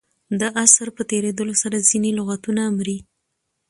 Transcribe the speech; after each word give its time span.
د 0.39 0.41
عصر 0.63 0.87
په 0.97 1.01
تېرېدلو 1.11 1.53
سره 1.63 1.85
ځیني 1.89 2.11
لغتونه 2.19 2.61
مري. 2.77 2.97